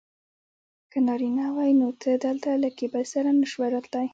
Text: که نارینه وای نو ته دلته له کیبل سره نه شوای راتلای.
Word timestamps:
که 0.91 0.97
نارینه 1.07 1.45
وای 1.55 1.71
نو 1.79 1.87
ته 2.01 2.11
دلته 2.25 2.49
له 2.63 2.69
کیبل 2.77 3.03
سره 3.13 3.29
نه 3.39 3.45
شوای 3.51 3.69
راتلای. 3.75 4.07